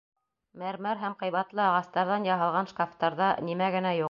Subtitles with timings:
[0.61, 3.99] Мәрмәр һәм ҡыйбатлы ағастарҙан яһалған шкафтарҙа нимә генә юҡ.